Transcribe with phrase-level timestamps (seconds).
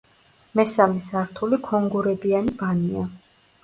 [0.59, 3.09] მესამე სართული ქონგურებიანი ბანია.